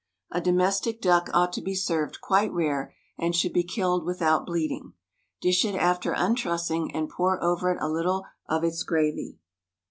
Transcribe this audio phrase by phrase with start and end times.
[0.31, 4.93] A domestic duck ought to be served quite rare, and should be killed without bleeding.
[5.41, 9.37] Dish it after untruss ing and pour over it a little of its gravy.